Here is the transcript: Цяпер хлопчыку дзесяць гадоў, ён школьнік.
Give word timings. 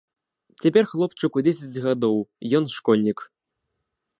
Цяпер 0.63 0.87
хлопчыку 0.93 1.43
дзесяць 1.47 1.83
гадоў, 1.85 2.17
ён 2.61 2.69
школьнік. 2.77 3.19